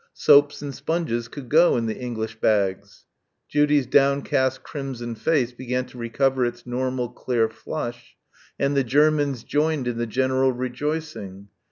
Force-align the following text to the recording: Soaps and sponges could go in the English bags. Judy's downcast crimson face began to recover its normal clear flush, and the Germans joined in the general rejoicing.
Soaps 0.15 0.63
and 0.63 0.73
sponges 0.73 1.27
could 1.27 1.47
go 1.47 1.77
in 1.77 1.85
the 1.85 1.95
English 1.95 2.39
bags. 2.39 3.05
Judy's 3.47 3.85
downcast 3.85 4.63
crimson 4.63 5.13
face 5.13 5.51
began 5.51 5.85
to 5.85 5.97
recover 5.99 6.43
its 6.43 6.65
normal 6.65 7.09
clear 7.09 7.47
flush, 7.47 8.15
and 8.57 8.75
the 8.75 8.83
Germans 8.83 9.43
joined 9.43 9.87
in 9.87 9.99
the 9.99 10.07
general 10.07 10.53
rejoicing. 10.53 11.49